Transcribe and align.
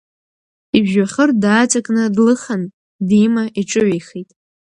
Ижәҩахыр 0.77 1.29
дааҵакны 1.41 2.03
длыхан, 2.15 2.63
дима 3.07 3.43
иҿыҩеихеит. 3.59 4.29